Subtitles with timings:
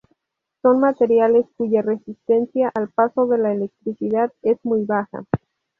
[0.63, 5.25] Son materiales cuya resistencia al paso de la electricidad es muy baja.